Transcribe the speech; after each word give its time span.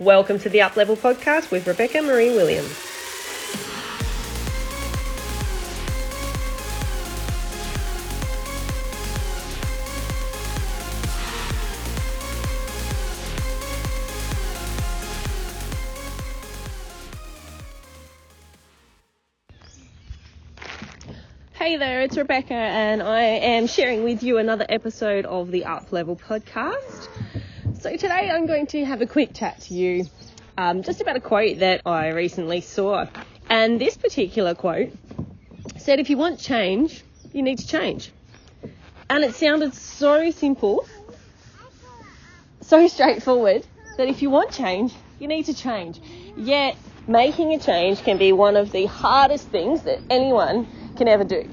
Welcome 0.00 0.38
to 0.38 0.48
the 0.48 0.62
Up 0.62 0.76
Level 0.76 0.96
podcast 0.96 1.50
with 1.50 1.66
Rebecca 1.66 2.00
Marie 2.00 2.30
Williams. 2.30 2.74
Hey 21.52 21.76
there, 21.76 22.00
it's 22.00 22.16
Rebecca, 22.16 22.54
and 22.54 23.02
I 23.02 23.20
am 23.20 23.66
sharing 23.66 24.02
with 24.02 24.22
you 24.22 24.38
another 24.38 24.64
episode 24.70 25.26
of 25.26 25.50
the 25.50 25.66
Up 25.66 25.92
Level 25.92 26.16
podcast. 26.16 27.08
So, 27.80 27.96
today 27.96 28.28
I'm 28.30 28.44
going 28.44 28.66
to 28.68 28.84
have 28.84 29.00
a 29.00 29.06
quick 29.06 29.32
chat 29.32 29.58
to 29.62 29.74
you 29.74 30.04
um, 30.58 30.82
just 30.82 31.00
about 31.00 31.16
a 31.16 31.20
quote 31.20 31.60
that 31.60 31.80
I 31.86 32.08
recently 32.08 32.60
saw. 32.60 33.06
And 33.48 33.80
this 33.80 33.96
particular 33.96 34.54
quote 34.54 34.92
said, 35.78 35.98
If 35.98 36.10
you 36.10 36.18
want 36.18 36.38
change, 36.38 37.02
you 37.32 37.42
need 37.42 37.58
to 37.60 37.66
change. 37.66 38.12
And 39.08 39.24
it 39.24 39.34
sounded 39.34 39.72
so 39.72 40.30
simple, 40.30 40.86
so 42.60 42.86
straightforward, 42.86 43.66
that 43.96 44.08
if 44.08 44.20
you 44.20 44.28
want 44.28 44.52
change, 44.52 44.92
you 45.18 45.26
need 45.26 45.46
to 45.46 45.54
change. 45.54 46.02
Yet, 46.36 46.76
making 47.08 47.54
a 47.54 47.58
change 47.58 48.02
can 48.02 48.18
be 48.18 48.30
one 48.32 48.58
of 48.58 48.72
the 48.72 48.84
hardest 48.84 49.48
things 49.48 49.84
that 49.84 50.00
anyone 50.10 50.68
can 50.98 51.08
ever 51.08 51.24
do. 51.24 51.48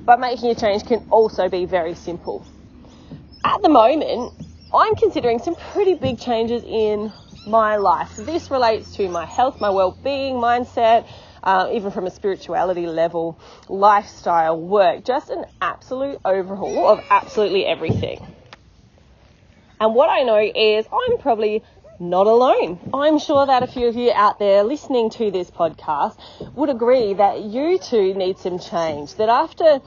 But 0.00 0.18
making 0.18 0.50
a 0.50 0.56
change 0.56 0.84
can 0.84 1.06
also 1.10 1.48
be 1.48 1.64
very 1.64 1.94
simple. 1.94 2.44
At 3.44 3.62
the 3.62 3.68
moment, 3.68 4.34
I'm 4.72 4.94
considering 4.94 5.40
some 5.40 5.56
pretty 5.56 5.94
big 5.94 6.20
changes 6.20 6.62
in 6.64 7.12
my 7.44 7.76
life. 7.76 8.14
This 8.16 8.50
relates 8.52 8.96
to 8.96 9.08
my 9.08 9.26
health, 9.26 9.60
my 9.60 9.70
well-being, 9.70 10.36
mindset, 10.36 11.06
uh, 11.42 11.70
even 11.72 11.90
from 11.90 12.06
a 12.06 12.10
spirituality 12.10 12.86
level, 12.86 13.40
lifestyle, 13.68 14.60
work, 14.60 15.04
just 15.04 15.30
an 15.30 15.44
absolute 15.60 16.20
overhaul 16.24 16.86
of 16.86 17.04
absolutely 17.10 17.66
everything. 17.66 18.24
And 19.80 19.94
what 19.94 20.08
I 20.08 20.22
know 20.22 20.38
is 20.38 20.86
I'm 20.92 21.18
probably 21.18 21.64
not 21.98 22.26
alone. 22.26 22.78
I'm 22.94 23.18
sure 23.18 23.46
that 23.46 23.62
a 23.62 23.66
few 23.66 23.88
of 23.88 23.96
you 23.96 24.12
out 24.14 24.38
there 24.38 24.62
listening 24.62 25.10
to 25.10 25.30
this 25.30 25.50
podcast 25.50 26.16
would 26.54 26.70
agree 26.70 27.14
that 27.14 27.42
you 27.42 27.78
too 27.78 28.14
need 28.14 28.38
some 28.38 28.58
change. 28.58 29.16
That 29.16 29.28
after 29.28 29.80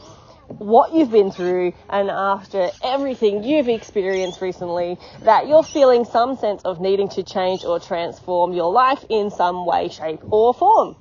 what 0.48 0.94
you've 0.94 1.12
been 1.12 1.32
through 1.32 1.74
and 1.90 2.10
after 2.10 2.72
everything 2.82 3.44
you've 3.44 3.70
experienced 3.70 4.42
recently, 4.42 4.98
that 5.22 5.48
you're 5.48 5.64
feeling 5.64 6.06
some 6.06 6.38
sense 6.38 6.62
of 6.64 6.80
needing 6.80 7.10
to 7.10 7.24
change 7.24 7.64
or 7.64 7.80
transform 7.80 8.54
your 8.54 8.72
life 8.72 9.04
in 9.10 9.32
some 9.32 9.66
way, 9.66 9.90
shape, 9.90 10.20
or 10.32 10.54
form. 10.54 10.96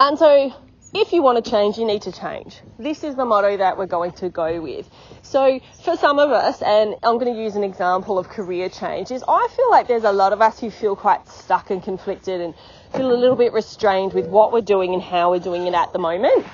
And 0.00 0.18
so, 0.18 0.52
if 0.96 1.12
you 1.12 1.22
want 1.22 1.44
to 1.44 1.50
change, 1.50 1.76
you 1.76 1.84
need 1.84 2.02
to 2.02 2.12
change. 2.12 2.60
This 2.78 3.02
is 3.02 3.16
the 3.16 3.24
motto 3.24 3.56
that 3.56 3.76
we're 3.76 3.86
going 3.86 4.12
to 4.12 4.28
go 4.28 4.60
with. 4.60 4.88
So 5.22 5.58
for 5.82 5.96
some 5.96 6.20
of 6.20 6.30
us, 6.30 6.62
and 6.62 6.94
I'm 7.02 7.18
going 7.18 7.34
to 7.34 7.42
use 7.42 7.56
an 7.56 7.64
example 7.64 8.16
of 8.16 8.28
career 8.28 8.68
change, 8.68 9.10
is 9.10 9.24
I 9.26 9.48
feel 9.56 9.70
like 9.72 9.88
there's 9.88 10.04
a 10.04 10.12
lot 10.12 10.32
of 10.32 10.40
us 10.40 10.60
who 10.60 10.70
feel 10.70 10.94
quite 10.94 11.28
stuck 11.28 11.70
and 11.70 11.82
conflicted 11.82 12.40
and 12.40 12.54
feel 12.92 13.10
a 13.10 13.18
little 13.18 13.34
bit 13.34 13.52
restrained 13.52 14.12
with 14.12 14.28
what 14.28 14.52
we're 14.52 14.60
doing 14.60 14.94
and 14.94 15.02
how 15.02 15.32
we're 15.32 15.40
doing 15.40 15.66
it 15.66 15.74
at 15.74 15.92
the 15.92 15.98
moment. 15.98 16.46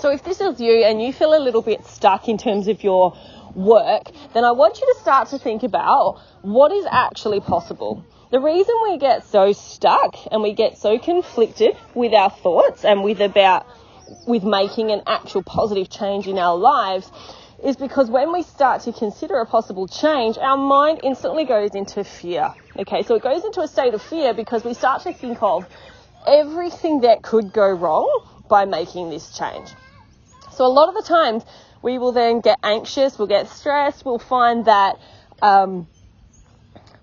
So 0.00 0.10
if 0.10 0.24
this 0.24 0.40
is 0.40 0.60
you 0.60 0.84
and 0.84 1.00
you 1.00 1.12
feel 1.12 1.34
a 1.34 1.38
little 1.38 1.62
bit 1.62 1.86
stuck 1.86 2.28
in 2.28 2.36
terms 2.36 2.66
of 2.68 2.82
your 2.82 3.16
work, 3.54 4.10
then 4.32 4.44
I 4.44 4.50
want 4.50 4.80
you 4.80 4.92
to 4.92 5.00
start 5.00 5.28
to 5.28 5.38
think 5.38 5.62
about 5.62 6.20
what 6.42 6.72
is 6.72 6.84
actually 6.90 7.40
possible. 7.40 8.04
The 8.30 8.40
reason 8.40 8.74
we 8.82 8.98
get 8.98 9.24
so 9.24 9.52
stuck 9.52 10.16
and 10.32 10.42
we 10.42 10.52
get 10.52 10.78
so 10.78 10.98
conflicted 10.98 11.76
with 11.94 12.12
our 12.12 12.30
thoughts 12.30 12.84
and 12.84 13.04
with 13.04 13.20
about 13.20 13.66
with 14.26 14.42
making 14.42 14.90
an 14.90 15.02
actual 15.06 15.42
positive 15.42 15.88
change 15.88 16.26
in 16.26 16.38
our 16.38 16.56
lives 16.56 17.10
is 17.62 17.76
because 17.76 18.10
when 18.10 18.32
we 18.32 18.42
start 18.42 18.82
to 18.82 18.92
consider 18.92 19.36
a 19.36 19.46
possible 19.46 19.86
change, 19.86 20.36
our 20.38 20.56
mind 20.56 21.00
instantly 21.02 21.44
goes 21.44 21.70
into 21.74 22.02
fear. 22.04 22.52
Okay, 22.76 23.02
so 23.04 23.14
it 23.14 23.22
goes 23.22 23.44
into 23.44 23.60
a 23.60 23.68
state 23.68 23.94
of 23.94 24.02
fear 24.02 24.34
because 24.34 24.64
we 24.64 24.74
start 24.74 25.02
to 25.02 25.12
think 25.12 25.38
of 25.40 25.66
everything 26.26 27.02
that 27.02 27.22
could 27.22 27.52
go 27.52 27.70
wrong 27.70 28.26
by 28.48 28.64
making 28.64 29.08
this 29.10 29.38
change. 29.38 29.70
So 30.54 30.66
a 30.66 30.68
lot 30.68 30.88
of 30.88 30.94
the 30.94 31.02
times 31.02 31.44
we 31.82 31.98
will 31.98 32.12
then 32.12 32.40
get 32.40 32.58
anxious, 32.62 33.18
we'll 33.18 33.28
get 33.28 33.48
stressed, 33.48 34.04
we'll 34.04 34.18
find 34.18 34.64
that 34.66 34.98
um, 35.42 35.88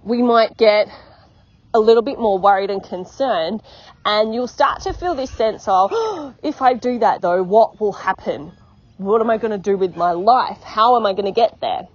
we 0.04 0.22
might 0.22 0.58
get 0.58 0.88
a 1.74 1.80
little 1.80 2.04
bit 2.04 2.20
more 2.20 2.40
worried 2.40 2.70
and 2.70 2.84
concerned, 2.84 3.62
and 4.06 4.34
you'll 4.34 4.48
start 4.48 4.82
to 4.82 4.94
feel 4.94 5.16
this 5.16 5.32
sense 5.32 5.68
of, 5.68 5.92
oh, 5.94 6.34
if 6.44 6.62
I 6.62 6.74
do 6.74 7.00
that 7.00 7.22
though, 7.22 7.44
what 7.44 7.80
will 7.80 7.94
happen? 7.94 8.54
What 8.98 9.22
am 9.22 9.30
I 9.30 9.38
going 9.38 9.52
to 9.52 9.58
do 9.58 9.78
with 9.78 9.96
my 9.96 10.12
life? 10.12 10.62
How 10.62 10.96
am 10.96 11.06
I 11.06 11.14
going 11.14 11.26
to 11.26 11.32
get 11.32 11.60
there? 11.60 11.88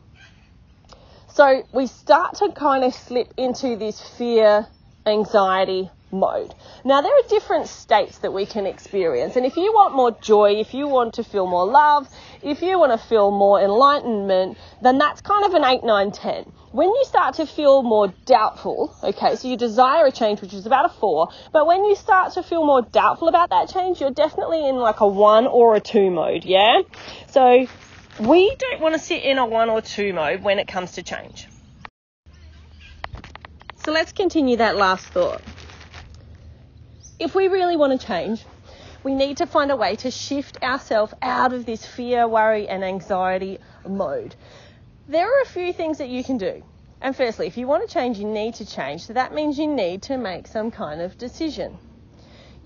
So 1.34 1.62
we 1.72 1.86
start 1.86 2.36
to 2.36 2.50
kind 2.52 2.84
of 2.84 2.94
slip 2.94 3.32
into 3.36 3.76
this 3.76 4.00
fear, 4.00 4.66
anxiety 5.06 5.90
mode. 6.10 6.54
Now, 6.84 7.00
there 7.00 7.12
are 7.12 7.28
different 7.28 7.68
states 7.68 8.18
that 8.18 8.32
we 8.32 8.46
can 8.46 8.66
experience, 8.66 9.36
and 9.36 9.44
if 9.44 9.56
you 9.56 9.72
want 9.72 9.94
more 9.94 10.12
joy, 10.20 10.60
if 10.60 10.74
you 10.74 10.88
want 10.88 11.14
to 11.14 11.24
feel 11.24 11.46
more 11.46 11.66
love, 11.66 12.08
if 12.42 12.62
you 12.62 12.78
want 12.78 12.92
to 12.92 13.08
feel 13.08 13.30
more 13.30 13.60
enlightenment, 13.60 14.58
then 14.82 14.98
that's 14.98 15.20
kind 15.20 15.44
of 15.44 15.54
an 15.54 15.64
8, 15.64 15.84
9, 15.84 16.12
10 16.12 16.52
when 16.76 16.88
you 16.88 17.04
start 17.06 17.36
to 17.36 17.46
feel 17.46 17.82
more 17.82 18.12
doubtful, 18.26 18.94
okay, 19.02 19.36
so 19.36 19.48
you 19.48 19.56
desire 19.56 20.04
a 20.04 20.12
change, 20.12 20.42
which 20.42 20.52
is 20.52 20.66
about 20.66 20.84
a 20.84 20.90
four, 20.90 21.28
but 21.50 21.66
when 21.66 21.86
you 21.86 21.96
start 21.96 22.34
to 22.34 22.42
feel 22.42 22.66
more 22.66 22.82
doubtful 22.82 23.28
about 23.28 23.48
that 23.48 23.70
change, 23.70 23.98
you're 23.98 24.10
definitely 24.10 24.68
in 24.68 24.76
like 24.76 25.00
a 25.00 25.08
one 25.08 25.46
or 25.46 25.74
a 25.74 25.80
two 25.80 26.10
mode, 26.10 26.44
yeah? 26.44 26.82
So 27.28 27.66
we 28.20 28.54
don't 28.56 28.82
want 28.82 28.94
to 28.94 28.98
sit 28.98 29.22
in 29.22 29.38
a 29.38 29.46
one 29.46 29.70
or 29.70 29.80
two 29.80 30.12
mode 30.12 30.42
when 30.42 30.58
it 30.58 30.68
comes 30.68 30.92
to 30.92 31.02
change. 31.02 31.48
So 33.82 33.92
let's 33.92 34.12
continue 34.12 34.56
that 34.56 34.76
last 34.76 35.06
thought. 35.06 35.40
If 37.18 37.34
we 37.34 37.48
really 37.48 37.76
want 37.76 37.98
to 37.98 38.06
change, 38.06 38.44
we 39.02 39.14
need 39.14 39.36
to 39.38 39.46
find 39.46 39.70
a 39.70 39.76
way 39.76 39.96
to 39.96 40.10
shift 40.10 40.62
ourselves 40.62 41.14
out 41.22 41.52
of 41.52 41.66
this 41.66 41.86
fear, 41.86 42.26
worry, 42.28 42.68
and 42.68 42.84
anxiety 42.84 43.58
mode 43.86 44.34
there 45.08 45.28
are 45.28 45.42
a 45.42 45.46
few 45.46 45.72
things 45.72 45.98
that 45.98 46.08
you 46.08 46.24
can 46.24 46.36
do. 46.36 46.62
And 47.00 47.14
firstly, 47.14 47.46
if 47.46 47.56
you 47.56 47.66
want 47.68 47.88
to 47.88 47.92
change, 47.92 48.18
you 48.18 48.26
need 48.26 48.54
to 48.54 48.66
change. 48.66 49.06
So 49.06 49.12
that 49.12 49.32
means 49.32 49.58
you 49.58 49.68
need 49.68 50.02
to 50.02 50.16
make 50.16 50.46
some 50.46 50.70
kind 50.70 51.00
of 51.00 51.16
decision. 51.16 51.78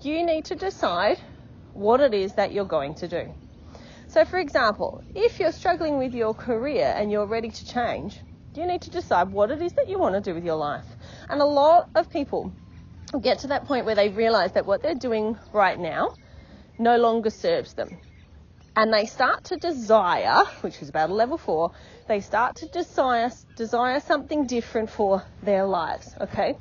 You 0.01 0.25
need 0.25 0.45
to 0.45 0.55
decide 0.55 1.19
what 1.73 2.01
it 2.01 2.13
is 2.13 2.33
that 2.33 2.51
you're 2.51 2.65
going 2.65 2.95
to 2.95 3.07
do. 3.07 3.31
So, 4.07 4.25
for 4.25 4.39
example, 4.39 5.03
if 5.13 5.39
you're 5.39 5.51
struggling 5.51 5.99
with 5.99 6.13
your 6.13 6.33
career 6.33 6.93
and 6.97 7.11
you're 7.11 7.27
ready 7.27 7.49
to 7.49 7.65
change, 7.65 8.19
you 8.55 8.65
need 8.65 8.81
to 8.81 8.89
decide 8.89 9.29
what 9.29 9.51
it 9.51 9.61
is 9.61 9.73
that 9.73 9.87
you 9.87 9.99
want 9.99 10.15
to 10.15 10.21
do 10.21 10.33
with 10.33 10.43
your 10.43 10.55
life. 10.55 10.85
And 11.29 11.41
a 11.41 11.45
lot 11.45 11.89
of 11.95 12.09
people 12.09 12.51
get 13.19 13.39
to 13.39 13.47
that 13.47 13.65
point 13.65 13.85
where 13.85 13.95
they 13.95 14.09
realize 14.09 14.53
that 14.53 14.65
what 14.65 14.81
they're 14.81 14.95
doing 14.95 15.37
right 15.53 15.79
now 15.79 16.15
no 16.77 16.97
longer 16.97 17.29
serves 17.29 17.73
them 17.73 17.97
and 18.75 18.93
they 18.93 19.05
start 19.05 19.43
to 19.45 19.57
desire, 19.57 20.43
which 20.61 20.81
is 20.81 20.89
about 20.89 21.09
a 21.09 21.13
level 21.13 21.37
four, 21.37 21.71
they 22.07 22.21
start 22.21 22.55
to 22.57 22.67
desire 22.67 23.29
desire 23.55 23.99
something 23.99 24.45
different 24.47 24.89
for 24.89 25.23
their 25.43 25.65
lives. 25.65 26.15
Okay, 26.21 26.57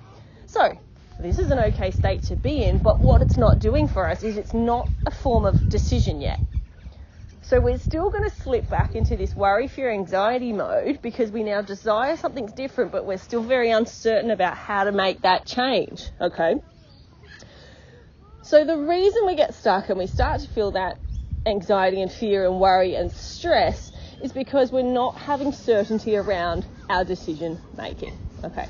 so 0.46 0.76
this 1.20 1.38
is 1.38 1.50
an 1.50 1.58
okay 1.58 1.90
state 1.90 2.22
to 2.24 2.36
be 2.36 2.64
in, 2.64 2.78
but 2.78 3.00
what 3.00 3.22
it's 3.22 3.36
not 3.36 3.60
doing 3.60 3.86
for 3.86 4.08
us 4.08 4.22
is 4.22 4.36
it's 4.36 4.54
not 4.54 4.90
a 5.06 5.10
form 5.10 5.44
of 5.44 5.68
decision 5.68 6.20
yet. 6.20 6.40
So 7.50 7.60
we're 7.60 7.78
still 7.78 8.10
going 8.10 8.30
to 8.30 8.36
slip 8.36 8.70
back 8.70 8.94
into 8.94 9.16
this 9.16 9.34
worry, 9.34 9.66
fear, 9.66 9.90
anxiety 9.90 10.52
mode 10.52 11.02
because 11.02 11.32
we 11.32 11.42
now 11.42 11.62
desire 11.62 12.16
something 12.16 12.46
different, 12.46 12.92
but 12.92 13.04
we're 13.04 13.18
still 13.18 13.42
very 13.42 13.72
uncertain 13.72 14.30
about 14.30 14.56
how 14.56 14.84
to 14.84 14.92
make 14.92 15.22
that 15.22 15.46
change. 15.46 16.00
Okay. 16.20 16.54
So 18.42 18.64
the 18.64 18.76
reason 18.76 19.26
we 19.26 19.34
get 19.34 19.52
stuck 19.52 19.88
and 19.88 19.98
we 19.98 20.06
start 20.06 20.42
to 20.42 20.46
feel 20.46 20.70
that 20.70 21.00
anxiety 21.44 22.00
and 22.00 22.12
fear 22.12 22.46
and 22.46 22.60
worry 22.60 22.94
and 22.94 23.10
stress 23.10 23.90
is 24.22 24.30
because 24.30 24.70
we're 24.70 24.84
not 24.84 25.18
having 25.18 25.50
certainty 25.50 26.14
around 26.14 26.68
our 26.88 27.04
decision 27.04 27.58
making. 27.76 28.16
Okay. 28.44 28.68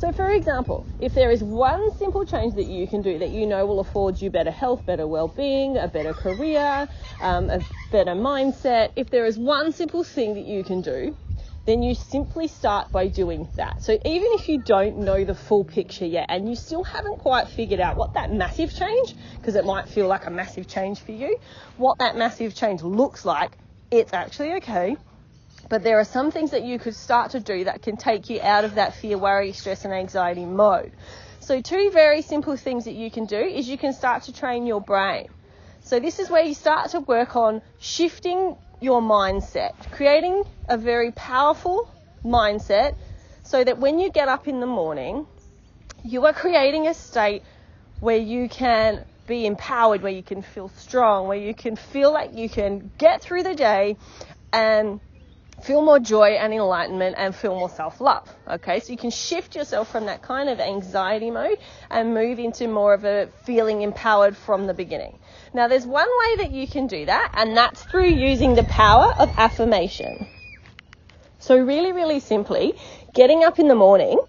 So, 0.00 0.12
for 0.12 0.30
example, 0.30 0.86
if 0.98 1.12
there 1.12 1.30
is 1.30 1.44
one 1.44 1.92
simple 1.98 2.24
change 2.24 2.54
that 2.54 2.64
you 2.64 2.88
can 2.88 3.02
do 3.02 3.18
that 3.18 3.28
you 3.28 3.46
know 3.46 3.66
will 3.66 3.80
afford 3.80 4.22
you 4.22 4.30
better 4.30 4.50
health, 4.50 4.86
better 4.86 5.06
well 5.06 5.28
being, 5.28 5.76
a 5.76 5.88
better 5.88 6.14
career, 6.14 6.88
um, 7.20 7.50
a 7.50 7.62
better 7.90 8.12
mindset, 8.12 8.92
if 8.96 9.10
there 9.10 9.26
is 9.26 9.36
one 9.36 9.72
simple 9.72 10.02
thing 10.02 10.32
that 10.36 10.46
you 10.46 10.64
can 10.64 10.80
do, 10.80 11.14
then 11.66 11.82
you 11.82 11.94
simply 11.94 12.48
start 12.48 12.90
by 12.90 13.08
doing 13.08 13.46
that. 13.56 13.82
So 13.82 13.92
even 13.92 14.28
if 14.32 14.48
you 14.48 14.62
don't 14.62 15.00
know 15.00 15.22
the 15.26 15.34
full 15.34 15.64
picture 15.64 16.06
yet 16.06 16.24
and 16.30 16.48
you 16.48 16.56
still 16.56 16.82
haven't 16.82 17.18
quite 17.18 17.48
figured 17.48 17.80
out 17.80 17.98
what 17.98 18.14
that 18.14 18.32
massive 18.32 18.74
change, 18.74 19.14
because 19.38 19.54
it 19.54 19.66
might 19.66 19.86
feel 19.86 20.06
like 20.06 20.24
a 20.24 20.30
massive 20.30 20.66
change 20.66 21.00
for 21.00 21.12
you, 21.12 21.36
what 21.76 21.98
that 21.98 22.16
massive 22.16 22.54
change 22.54 22.80
looks 22.82 23.26
like, 23.26 23.54
it's 23.90 24.14
actually 24.14 24.54
okay 24.54 24.96
But 25.70 25.84
there 25.84 26.00
are 26.00 26.04
some 26.04 26.32
things 26.32 26.50
that 26.50 26.64
you 26.64 26.80
could 26.80 26.96
start 26.96 27.30
to 27.30 27.40
do 27.40 27.62
that 27.64 27.80
can 27.80 27.96
take 27.96 28.28
you 28.28 28.40
out 28.42 28.64
of 28.64 28.74
that 28.74 28.92
fear, 28.92 29.16
worry, 29.16 29.52
stress, 29.52 29.84
and 29.84 29.94
anxiety 29.94 30.44
mode. 30.44 30.90
So, 31.38 31.60
two 31.62 31.90
very 31.92 32.22
simple 32.22 32.56
things 32.56 32.84
that 32.86 32.94
you 32.94 33.08
can 33.08 33.24
do 33.24 33.38
is 33.38 33.68
you 33.68 33.78
can 33.78 33.92
start 33.92 34.24
to 34.24 34.32
train 34.32 34.66
your 34.66 34.80
brain. 34.80 35.28
So, 35.84 36.00
this 36.00 36.18
is 36.18 36.28
where 36.28 36.42
you 36.42 36.54
start 36.54 36.90
to 36.90 37.00
work 37.00 37.36
on 37.36 37.62
shifting 37.78 38.56
your 38.80 39.00
mindset, 39.00 39.72
creating 39.92 40.42
a 40.68 40.76
very 40.76 41.12
powerful 41.12 41.88
mindset 42.24 42.96
so 43.44 43.62
that 43.62 43.78
when 43.78 44.00
you 44.00 44.10
get 44.10 44.26
up 44.26 44.48
in 44.48 44.58
the 44.58 44.66
morning, 44.66 45.24
you 46.04 46.26
are 46.26 46.32
creating 46.32 46.88
a 46.88 46.94
state 46.94 47.44
where 48.00 48.16
you 48.16 48.48
can 48.48 49.04
be 49.28 49.46
empowered, 49.46 50.02
where 50.02 50.12
you 50.12 50.24
can 50.24 50.42
feel 50.42 50.68
strong, 50.70 51.28
where 51.28 51.38
you 51.38 51.54
can 51.54 51.76
feel 51.76 52.12
like 52.12 52.34
you 52.34 52.48
can 52.48 52.90
get 52.98 53.22
through 53.22 53.44
the 53.44 53.54
day 53.54 53.96
and 54.52 54.98
feel 55.62 55.82
more 55.82 55.98
joy 55.98 56.30
and 56.30 56.52
enlightenment 56.52 57.16
and 57.18 57.34
feel 57.34 57.54
more 57.54 57.68
self 57.68 58.00
love. 58.00 58.28
Okay, 58.48 58.80
so 58.80 58.92
you 58.92 58.98
can 58.98 59.10
shift 59.10 59.54
yourself 59.54 59.90
from 59.90 60.06
that 60.06 60.22
kind 60.22 60.48
of 60.48 60.60
anxiety 60.60 61.30
mode 61.30 61.58
and 61.90 62.14
move 62.14 62.38
into 62.38 62.68
more 62.68 62.94
of 62.94 63.04
a 63.04 63.28
feeling 63.44 63.82
empowered 63.82 64.36
from 64.36 64.66
the 64.66 64.74
beginning. 64.74 65.18
Now, 65.52 65.68
there's 65.68 65.86
one 65.86 66.08
way 66.08 66.44
that 66.44 66.50
you 66.50 66.66
can 66.66 66.86
do 66.86 67.06
that, 67.06 67.32
and 67.34 67.56
that's 67.56 67.82
through 67.82 68.10
using 68.10 68.54
the 68.54 68.64
power 68.64 69.12
of 69.18 69.32
affirmation. 69.36 70.26
So, 71.38 71.58
really, 71.58 71.92
really 71.92 72.20
simply, 72.20 72.74
getting 73.14 73.44
up 73.44 73.58
in 73.58 73.68
the 73.68 73.74
morning 73.74 74.20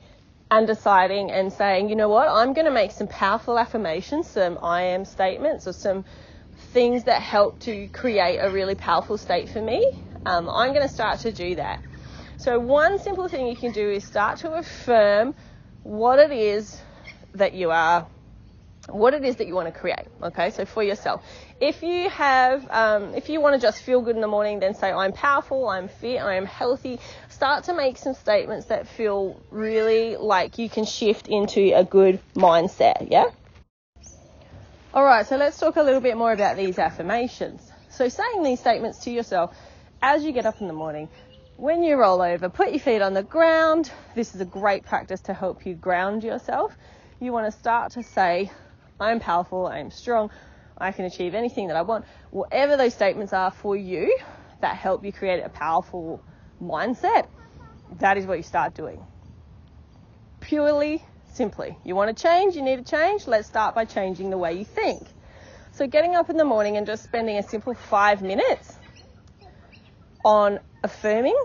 and 0.50 0.68
deciding 0.68 1.32
and 1.32 1.52
saying, 1.52 1.90
you 1.90 1.96
know 1.96 2.10
what, 2.10 2.28
I'm 2.28 2.54
going 2.54 2.66
to 2.66 2.72
make 2.72 2.92
some 2.92 3.08
powerful 3.08 3.58
affirmations, 3.58 4.28
some 4.28 4.60
I 4.62 4.82
am 4.84 5.06
statements, 5.06 5.68
or 5.68 5.74
some 5.74 6.06
things 6.74 7.06
that 7.06 7.22
help 7.22 7.60
to 7.62 7.88
create 7.90 8.38
a 8.38 8.50
really 8.50 8.76
powerful 8.76 9.18
state 9.18 9.50
for 9.50 9.62
me. 9.62 9.86
Um, 10.26 10.50
I'm 10.50 10.74
going 10.74 10.88
to 10.88 10.94
start 10.94 11.20
to 11.22 11.32
do 11.32 11.56
that. 11.56 11.84
So, 12.38 12.60
one 12.60 13.00
simple 13.00 13.28
thing 13.28 13.48
you 13.48 13.56
can 13.56 13.72
do 13.72 13.90
is 13.90 14.04
start 14.04 14.40
to 14.40 14.54
affirm 14.54 15.36
what 15.84 16.20
it 16.20 16.32
is 16.32 16.82
that 17.34 17.54
you 17.54 17.72
are, 17.72 18.08
what 18.90 19.14
it 19.14 19.24
is 19.24 19.38
that 19.38 19.48
you 19.48 19.56
want 19.56 19.74
to 19.74 19.80
create. 19.80 20.08
Okay, 20.22 20.50
so 20.52 20.66
for 20.66 20.84
yourself, 20.84 21.24
if 21.60 21.84
you 21.84 22.10
have, 22.10 22.68
um, 22.70 23.14
if 23.16 23.30
you 23.30 23.42
want 23.42 23.56
to 23.56 23.62
just 23.62 23.84
feel 23.84 24.02
good 24.02 24.16
in 24.16 24.22
the 24.22 24.28
morning, 24.28 24.60
then 24.60 24.74
say, 24.74 24.92
I'm 24.92 25.12
powerful, 25.12 25.68
I'm 25.70 25.88
fit, 25.88 26.18
I 26.18 26.36
am 26.36 26.46
healthy. 26.46 27.00
Start 27.30 27.66
to 27.66 27.74
make 27.74 27.98
some 27.98 28.14
statements 28.14 28.68
that 28.68 28.88
feel 28.88 29.40
really 29.52 30.18
like 30.18 30.58
you 30.58 30.70
can 30.70 30.86
shift 30.86 31.28
into 31.28 31.74
a 31.76 31.84
good 31.84 32.20
mindset. 32.36 33.08
Yeah. 33.12 33.26
All 34.94 35.04
right, 35.04 35.26
so 35.26 35.38
let's 35.38 35.58
talk 35.58 35.78
a 35.78 35.84
little 35.84 36.02
bit 36.02 36.18
more 36.18 36.32
about 36.32 36.58
these 36.58 36.78
affirmations. 36.78 37.72
So, 37.90 38.10
saying 38.10 38.44
these 38.44 38.60
statements 38.60 39.00
to 39.00 39.12
yourself 39.12 39.56
as 40.02 40.24
you 40.24 40.32
get 40.32 40.46
up 40.46 40.62
in 40.62 40.68
the 40.68 40.74
morning, 40.74 41.10
when 41.58 41.84
you 41.84 41.96
roll 41.96 42.22
over, 42.22 42.50
put 42.50 42.72
your 42.72 42.80
feet 42.80 43.02
on 43.02 43.14
the 43.14 43.24
ground. 43.24 43.92
This 44.16 44.34
is 44.34 44.42
a 44.42 44.46
great 44.46 44.86
practice 44.86 45.22
to 45.22 45.34
help 45.34 45.66
you 45.66 45.76
ground 45.76 46.24
yourself. 46.24 46.76
You 47.20 47.32
want 47.32 47.52
to 47.52 47.58
start 47.58 47.92
to 47.94 48.04
say, 48.04 48.52
I'm 49.00 49.20
powerful, 49.20 49.68
I'm 49.68 49.92
strong, 49.92 50.32
I 50.78 50.92
can 50.92 51.06
achieve 51.06 51.36
anything 51.36 51.68
that 51.68 51.78
I 51.78 51.84
want. 51.84 52.06
Whatever 52.32 52.78
those 52.78 52.94
statements 52.94 53.34
are 53.34 53.52
for 53.52 53.76
you 53.76 54.18
that 54.62 54.76
help 54.76 55.06
you 55.06 55.12
create 55.12 55.44
a 55.44 55.50
powerful 55.50 56.24
mindset, 56.62 57.28
that 58.00 58.18
is 58.18 58.26
what 58.26 58.38
you 58.38 58.44
start 58.44 58.74
doing. 58.74 59.04
Purely 60.40 61.04
Simply, 61.34 61.78
you 61.86 61.96
want 61.96 62.16
to 62.16 62.22
change, 62.22 62.56
you 62.56 62.62
need 62.62 62.86
to 62.86 62.92
change. 62.92 63.26
Let's 63.26 63.48
start 63.48 63.74
by 63.74 63.86
changing 63.86 64.32
the 64.32 64.38
way 64.38 64.54
you 64.54 64.66
think. 64.66 65.08
So, 65.72 65.88
getting 65.88 66.14
up 66.14 66.30
in 66.30 66.36
the 66.36 66.44
morning 66.44 66.76
and 66.76 66.86
just 66.86 67.04
spending 67.04 67.38
a 67.38 67.44
simple 67.44 67.74
five 67.74 68.22
minutes 68.22 68.78
on 70.24 70.60
affirming 70.84 71.38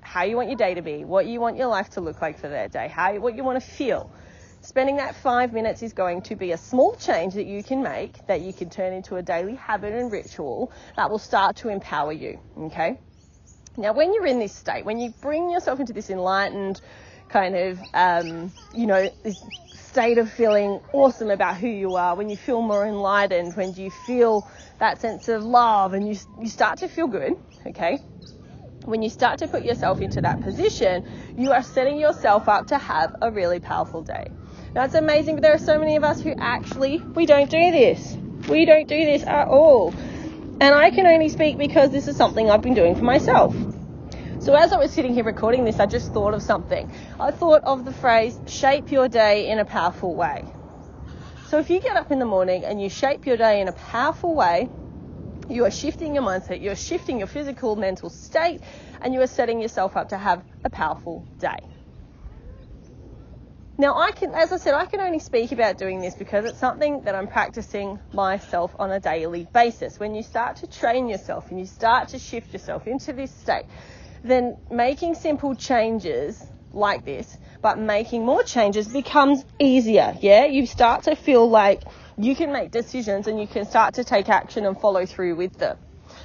how 0.00 0.22
you 0.22 0.36
want 0.36 0.48
your 0.48 0.56
day 0.56 0.74
to 0.74 0.82
be, 0.82 1.04
what 1.04 1.26
you 1.26 1.40
want 1.40 1.56
your 1.56 1.66
life 1.66 1.90
to 1.90 2.00
look 2.00 2.22
like 2.22 2.38
for 2.38 2.48
that 2.48 2.70
day, 2.72 2.88
how 2.88 3.14
what 3.18 3.36
you 3.36 3.44
want 3.44 3.62
to 3.62 3.70
feel. 3.70 4.10
Spending 4.60 4.96
that 4.96 5.14
five 5.14 5.52
minutes 5.52 5.82
is 5.82 5.92
going 5.92 6.22
to 6.22 6.34
be 6.34 6.52
a 6.52 6.56
small 6.56 6.94
change 6.96 7.34
that 7.34 7.46
you 7.46 7.62
can 7.62 7.82
make 7.82 8.26
that 8.26 8.40
you 8.40 8.52
can 8.52 8.70
turn 8.70 8.92
into 8.92 9.16
a 9.16 9.22
daily 9.22 9.54
habit 9.54 9.92
and 9.92 10.10
ritual 10.10 10.72
that 10.96 11.10
will 11.10 11.18
start 11.18 11.56
to 11.56 11.68
empower 11.68 12.12
you. 12.12 12.40
Okay. 12.58 12.98
Now, 13.76 13.92
when 13.92 14.14
you're 14.14 14.26
in 14.26 14.38
this 14.38 14.54
state, 14.54 14.84
when 14.84 14.98
you 14.98 15.12
bring 15.20 15.50
yourself 15.50 15.80
into 15.80 15.92
this 15.92 16.08
enlightened, 16.08 16.80
kind 17.28 17.54
of, 17.54 17.78
um, 17.92 18.52
you 18.74 18.86
know, 18.86 19.12
this 19.22 19.36
state 19.74 20.18
of 20.18 20.30
feeling 20.30 20.80
awesome 20.92 21.30
about 21.30 21.56
who 21.58 21.68
you 21.68 21.96
are, 21.96 22.14
when 22.14 22.30
you 22.30 22.36
feel 22.36 22.62
more 22.62 22.86
enlightened, 22.86 23.54
when 23.54 23.74
you 23.74 23.90
feel 23.90 24.48
that 24.78 25.00
sense 25.00 25.28
of 25.28 25.44
love 25.44 25.92
and 25.92 26.08
you, 26.08 26.16
you 26.40 26.48
start 26.48 26.78
to 26.78 26.88
feel 26.88 27.06
good, 27.06 27.36
okay? 27.68 27.98
When 28.84 29.02
you 29.02 29.10
start 29.10 29.40
to 29.40 29.48
put 29.48 29.64
yourself 29.64 30.00
into 30.00 30.20
that 30.20 30.40
position, 30.42 31.06
you 31.36 31.52
are 31.52 31.62
setting 31.62 31.98
yourself 31.98 32.48
up 32.48 32.68
to 32.68 32.78
have 32.78 33.16
a 33.20 33.30
really 33.30 33.58
powerful 33.58 34.02
day. 34.02 34.28
Now 34.74 34.84
it's 34.84 34.94
amazing, 34.94 35.36
but 35.36 35.42
there 35.42 35.54
are 35.54 35.58
so 35.58 35.78
many 35.78 35.96
of 35.96 36.04
us 36.04 36.20
who 36.20 36.34
actually, 36.38 36.98
we 36.98 37.26
don't 37.26 37.50
do 37.50 37.70
this. 37.72 38.16
We 38.48 38.64
don't 38.64 38.86
do 38.86 39.04
this 39.04 39.24
at 39.24 39.48
all. 39.48 39.92
And 40.60 40.74
I 40.74 40.90
can 40.90 41.06
only 41.06 41.28
speak 41.28 41.58
because 41.58 41.90
this 41.90 42.08
is 42.08 42.16
something 42.16 42.48
I've 42.50 42.62
been 42.62 42.74
doing 42.74 42.94
for 42.94 43.04
myself. 43.04 43.54
So 44.38 44.54
as 44.54 44.72
I 44.72 44.76
was 44.76 44.92
sitting 44.92 45.12
here 45.12 45.24
recording 45.24 45.64
this, 45.64 45.80
I 45.80 45.86
just 45.86 46.12
thought 46.12 46.32
of 46.32 46.40
something. 46.40 46.90
I 47.18 47.32
thought 47.32 47.64
of 47.64 47.84
the 47.84 47.92
phrase, 47.92 48.38
shape 48.46 48.92
your 48.92 49.08
day 49.08 49.48
in 49.48 49.58
a 49.58 49.64
powerful 49.64 50.14
way. 50.14 50.44
So 51.48 51.58
if 51.58 51.70
you 51.70 51.80
get 51.80 51.96
up 51.96 52.12
in 52.12 52.20
the 52.20 52.26
morning 52.26 52.64
and 52.64 52.80
you 52.80 52.88
shape 52.88 53.26
your 53.26 53.36
day 53.36 53.60
in 53.60 53.68
a 53.68 53.72
powerful 53.72 54.34
way, 54.34 54.68
you 55.48 55.64
are 55.64 55.70
shifting 55.70 56.14
your 56.14 56.24
mindset, 56.24 56.62
you're 56.62 56.76
shifting 56.76 57.18
your 57.18 57.26
physical, 57.26 57.76
mental 57.76 58.10
state, 58.10 58.60
and 59.00 59.14
you 59.14 59.20
are 59.20 59.26
setting 59.26 59.60
yourself 59.60 59.96
up 59.96 60.08
to 60.10 60.18
have 60.18 60.44
a 60.64 60.70
powerful 60.70 61.26
day. 61.38 61.58
Now, 63.78 63.98
I 63.98 64.12
can, 64.12 64.34
as 64.34 64.52
I 64.52 64.56
said, 64.56 64.72
I 64.72 64.86
can 64.86 65.00
only 65.00 65.18
speak 65.18 65.52
about 65.52 65.76
doing 65.76 66.00
this 66.00 66.14
because 66.14 66.46
it's 66.46 66.58
something 66.58 67.02
that 67.02 67.14
I'm 67.14 67.28
practicing 67.28 68.00
myself 68.10 68.74
on 68.78 68.90
a 68.90 68.98
daily 68.98 69.46
basis. 69.52 70.00
When 70.00 70.14
you 70.14 70.22
start 70.22 70.56
to 70.56 70.66
train 70.66 71.08
yourself 71.08 71.50
and 71.50 71.60
you 71.60 71.66
start 71.66 72.08
to 72.08 72.18
shift 72.18 72.54
yourself 72.54 72.86
into 72.86 73.12
this 73.12 73.30
state, 73.30 73.66
then 74.24 74.56
making 74.70 75.14
simple 75.14 75.54
changes 75.54 76.42
like 76.72 77.04
this, 77.04 77.36
but 77.60 77.78
making 77.78 78.24
more 78.24 78.42
changes 78.42 78.88
becomes 78.88 79.44
easier. 79.58 80.16
Yeah, 80.20 80.46
you 80.46 80.66
start 80.66 81.04
to 81.04 81.14
feel 81.14 81.48
like 81.48 81.84
you 82.18 82.34
can 82.34 82.52
make 82.52 82.70
decisions 82.70 83.26
and 83.26 83.38
you 83.38 83.46
can 83.46 83.66
start 83.66 83.94
to 83.94 84.04
take 84.04 84.28
action 84.28 84.64
and 84.64 84.78
follow 84.80 85.04
through 85.06 85.36
with 85.36 85.58
them. 85.58 85.78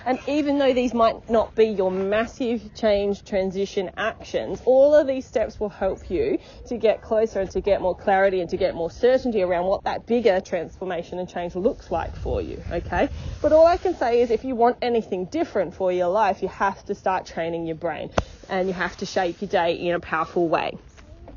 And 0.06 0.20
even 0.28 0.58
though 0.58 0.74
these 0.74 0.94
might 0.94 1.30
not 1.30 1.56
be 1.56 1.66
your 1.66 1.92
massive 1.92 2.74
change 2.74 3.24
transition 3.24 3.92
actions, 3.98 4.62
all 4.66 4.96
of 4.96 5.06
these 5.06 5.26
steps 5.26 5.60
will 5.60 5.70
help 5.70 6.10
you 6.10 6.40
to 6.68 6.78
get 6.78 7.02
closer 7.02 7.42
and 7.42 7.52
to 7.52 7.62
get 7.62 7.82
more 7.82 7.96
clarity 7.96 8.42
and 8.42 8.50
to 8.52 8.58
get 8.58 8.74
more 8.74 8.90
certainty 8.90 9.42
around 9.42 9.66
what 9.66 9.84
that 9.84 10.06
bigger 10.06 10.40
transformation 10.40 11.20
and 11.20 11.28
change 11.28 11.56
looks 11.56 11.92
like 11.92 12.16
for 12.16 12.42
you. 12.42 12.64
Okay? 12.72 13.10
But 13.42 13.54
all 13.54 13.68
I 13.68 13.78
can 13.78 13.96
say 13.96 14.22
is 14.22 14.32
if 14.32 14.44
you 14.44 14.56
want 14.56 14.78
anything 14.82 15.26
different 15.26 15.76
for 15.76 15.92
your 15.92 16.08
life, 16.08 16.42
you 16.42 16.48
have 16.48 16.84
to 16.86 16.96
start 16.96 17.26
training 17.26 17.66
your 17.66 17.76
brain 17.76 18.12
and 18.50 18.68
you 18.68 18.74
have 18.74 18.96
to 18.98 19.06
shape 19.06 19.42
your 19.42 19.50
day 19.50 19.74
in 19.74 19.94
a 19.94 20.00
powerful 20.00 20.48
way. 20.48 20.78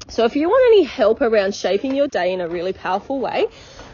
So 0.08 0.24
if 0.24 0.36
you 0.36 0.48
want 0.48 0.72
any 0.72 0.84
help 0.84 1.22
around 1.22 1.54
shaping 1.54 1.94
your 1.94 2.08
day 2.08 2.32
in 2.32 2.40
a 2.40 2.48
really 2.48 2.74
powerful 2.74 3.20
way, 3.20 3.46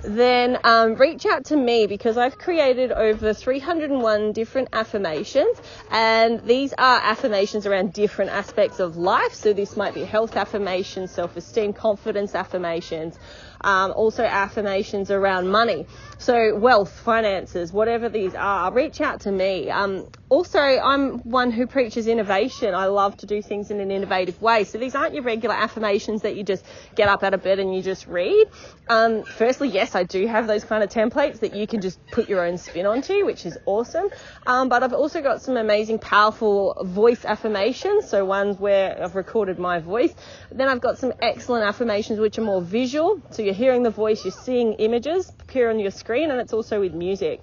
then 0.03 0.59
um, 0.65 0.95
reach 0.95 1.27
out 1.27 1.45
to 1.47 1.57
me 1.57 1.87
because 1.87 2.17
I've 2.17 2.39
created 2.39 2.93
over 2.93 3.33
301 3.35 4.33
different 4.33 4.69
affirmations, 4.73 5.61
and 5.91 6.41
these 6.41 6.73
are 6.79 7.01
affirmations 7.03 7.67
around 7.67 7.93
different 7.93 8.31
aspects 8.31 8.81
of 8.81 8.97
life. 8.97 9.35
So 9.35 9.53
this 9.53 9.77
might 9.77 9.95
be 9.95 10.05
health 10.05 10.37
affirmations, 10.37 11.11
self-esteem, 11.13 11.73
confidence 11.73 12.35
affirmations 12.35 13.19
um, 13.63 13.93
also 13.93 14.25
affirmations 14.25 15.11
around 15.11 15.49
money. 15.49 15.87
So 16.19 16.55
wealth, 16.57 16.93
finances, 17.01 17.73
whatever 17.73 18.09
these 18.09 18.35
are, 18.35 18.71
reach 18.73 19.01
out 19.01 19.21
to 19.23 19.33
me. 19.33 19.71
Um, 19.71 20.07
also, 20.29 20.61
I'm 20.61 21.19
one 21.21 21.51
who 21.51 21.67
preaches 21.67 22.07
innovation. 22.07 22.75
I 22.75 22.87
love 22.87 23.17
to 23.19 23.27
do 23.27 23.43
things 23.43 23.71
in 23.71 23.81
an 23.81 23.91
innovative 23.91 24.41
way. 24.41 24.65
So 24.65 24.79
these 24.79 24.95
aren't 24.95 25.15
your 25.15 25.25
regular 25.25 25.57
affirmations 25.57 26.23
that 26.23 26.37
you 26.37 26.45
just 26.45 26.65
get 26.95 27.09
up 27.09 27.23
out 27.23 27.35
of 27.35 27.43
bed 27.43 27.59
and 27.59 27.75
you 27.75 27.83
just 27.83 28.07
read. 28.07 28.47
Um, 28.89 29.25
firstly, 29.25 29.69
yes, 29.69 29.95
I 29.95 30.05
do 30.05 30.27
have 30.27 30.47
those 30.47 30.63
kind 30.63 30.85
of 30.85 30.91
templates 30.91 31.41
that 31.41 31.55
you 31.55 31.67
can 31.67 31.81
just 31.81 31.99
put 32.09 32.29
your 32.29 32.47
own 32.47 32.59
spin 32.59 32.87
onto, 32.87 33.25
which 33.25 33.47
is 33.47 33.59
awesome. 33.67 34.11
Um, 34.47 34.69
but 34.69 34.83
I've 34.83 34.93
also 34.93 35.23
got 35.23 35.43
some 35.43 35.57
amazing, 35.57 35.99
powerful 35.99 36.77
voice 36.85 37.25
affirmations. 37.25 38.09
So 38.09 38.25
ones 38.25 38.59
where 38.59 39.03
I've 39.03 39.17
recorded 39.17 39.59
my 39.59 39.81
voice. 39.81 40.15
Then 40.53 40.69
I've 40.69 40.81
got 40.81 40.99
some 40.99 41.13
excellent 41.23 41.65
affirmations 41.65 42.21
which 42.21 42.39
are 42.39 42.43
more 42.43 42.63
visual. 42.63 43.21
So 43.31 43.43
you're 43.51 43.57
hearing 43.57 43.83
the 43.83 43.91
voice, 43.91 44.25
you're 44.25 44.31
seeing 44.31 44.75
images 44.75 45.29
appear 45.41 45.71
on 45.71 45.81
your 45.81 45.91
screen, 45.91 46.31
and 46.31 46.41
it's 46.41 46.53
also 46.53 46.79
with 46.79 46.95
music. 46.95 47.43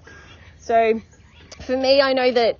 So 0.58 1.00
for 1.66 1.76
me, 1.76 2.00
I 2.00 2.14
know 2.14 2.32
that 2.32 2.58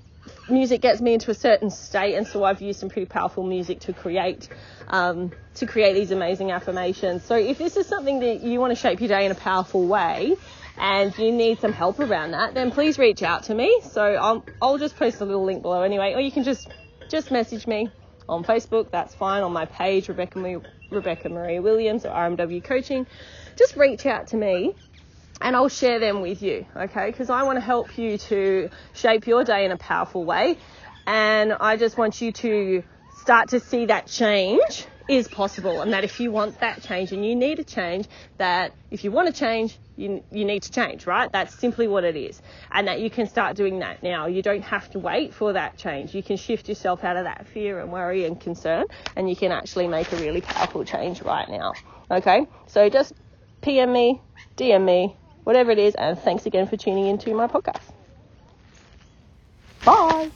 music 0.51 0.83
gets 0.83 1.01
me 1.01 1.15
into 1.15 1.31
a 1.31 1.35
certain 1.35 1.71
state, 1.71 2.15
and 2.15 2.27
so 2.27 2.45
I've 2.45 2.61
used 2.61 2.79
some 2.79 2.91
pretty 2.91 3.07
powerful 3.07 3.45
music 3.45 3.81
to 3.81 3.95
create 3.95 4.49
um, 4.89 5.33
to 5.55 5.67
create 5.67 5.95
these 5.95 6.11
amazing 6.11 6.53
affirmations. 6.53 7.25
So 7.25 7.37
if 7.37 7.57
this 7.57 7.79
is 7.79 7.87
something 7.87 8.21
that 8.21 8.43
you 8.43 8.61
want 8.61 8.73
to 8.73 8.77
shape 8.77 9.01
your 9.01 9.09
day 9.09 9.25
in 9.25 9.33
a 9.33 9.35
powerful 9.35 9.87
way, 9.87 10.37
and 10.77 11.17
you 11.17 11.33
need 11.33 11.59
some 11.61 11.73
help 11.73 12.01
around 12.01 12.33
that, 12.33 12.53
then 12.53 12.71
please 12.71 12.99
reach 12.99 13.23
out 13.23 13.45
to 13.45 13.55
me. 13.55 13.81
So 13.83 14.03
I'll, 14.03 14.45
I'll 14.61 14.79
just 14.79 14.97
post 14.97 15.23
a 15.23 15.25
little 15.25 15.45
link 15.45 15.63
below 15.63 15.83
anyway, 15.83 16.13
or 16.13 16.21
you 16.21 16.31
can 16.31 16.45
just 16.45 16.69
just 17.09 17.31
message 17.31 17.67
me 17.67 17.91
on 18.29 18.45
Facebook. 18.45 18.91
That's 18.91 19.15
fine. 19.15 19.43
On 19.43 19.53
my 19.53 19.65
page, 19.67 20.09
Rebecca 20.09 20.61
Rebecca 20.91 21.29
Marie 21.29 21.61
Williams 21.61 22.05
or 22.05 22.11
RMW 22.11 22.63
Coaching. 22.63 23.07
Just 23.57 23.77
reach 23.77 24.07
out 24.07 24.29
to 24.29 24.37
me 24.37 24.75
and 25.41 25.55
I'll 25.55 25.69
share 25.69 25.99
them 25.99 26.21
with 26.21 26.43
you, 26.43 26.67
okay? 26.77 27.11
Because 27.11 27.31
I 27.31 27.43
want 27.45 27.57
to 27.57 27.61
help 27.61 27.97
you 27.99 28.19
to 28.19 28.71
shape 28.95 29.27
your 29.27 29.45
day 29.45 29.65
in 29.65 29.73
a 29.73 29.77
powerful 29.77 30.25
way. 30.25 30.59
And 31.07 31.53
I 31.53 31.77
just 31.77 31.97
want 31.97 32.21
you 32.21 32.33
to 32.33 32.83
start 33.21 33.51
to 33.51 33.61
see 33.61 33.87
that 33.87 34.07
change 34.07 34.87
is 35.09 35.27
possible 35.27 35.81
and 35.81 35.93
that 35.93 36.05
if 36.05 36.21
you 36.21 36.31
want 36.31 36.61
that 36.61 36.83
change 36.83 37.13
and 37.13 37.25
you 37.25 37.35
need 37.35 37.59
a 37.59 37.65
change, 37.65 38.07
that 38.37 38.75
if 38.91 39.05
you 39.05 39.11
want 39.11 39.27
to 39.27 39.33
change, 39.33 39.79
you, 39.97 40.23
you 40.31 40.45
need 40.45 40.63
to 40.63 40.71
change, 40.71 41.07
right? 41.07 41.31
That's 41.33 41.55
simply 41.55 41.89
what 41.89 42.05
it 42.05 42.15
is. 42.15 42.41
And 42.71 42.87
that 42.89 43.01
you 43.01 43.11
can 43.11 43.27
start 43.27 43.57
doing 43.57 43.79
that 43.81 44.03
now. 44.03 44.27
You 44.27 44.43
don't 44.43 44.63
have 44.63 44.91
to 44.91 44.99
wait 44.99 45.33
for 45.35 45.55
that 45.55 45.79
change. 45.79 46.15
You 46.15 46.23
can 46.23 46.37
shift 46.37 46.69
yourself 46.69 47.05
out 47.05 47.17
of 47.17 47.25
that 47.25 47.49
fear 47.49 47.81
and 47.81 47.91
worry 47.91 48.27
and 48.27 48.39
concern 48.39 48.85
and 49.17 49.29
you 49.29 49.35
can 49.35 49.51
actually 49.51 49.89
make 49.89 50.13
a 50.13 50.17
really 50.17 50.43
powerful 50.43 50.85
change 50.85 51.23
right 51.23 51.49
now. 51.49 51.75
Okay? 52.11 52.47
So 52.67 52.89
just 52.89 53.15
PM 53.63 53.93
me, 53.93 54.21
DM 54.57 54.85
me, 54.85 55.17
whatever 55.45 55.71
it 55.71 55.79
is, 55.79 55.95
and 55.95 56.19
thanks 56.19 56.45
again 56.45 56.67
for 56.67 56.77
tuning 56.77 57.07
into 57.07 57.35
my 57.35 57.47
podcast. 57.47 57.93
Bye. 59.85 60.31